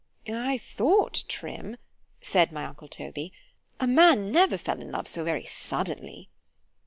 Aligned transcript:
I 0.27 0.57
thought, 0.57 1.25
Trim, 1.27 1.77
said 2.23 2.51
my 2.51 2.65
uncle 2.65 2.87
Toby, 2.87 3.33
a 3.79 3.85
man 3.85 4.31
never 4.31 4.57
fell 4.57 4.81
in 4.81 4.91
love 4.91 5.07
so 5.07 5.23
very 5.23 5.45
suddenly. 5.45 6.31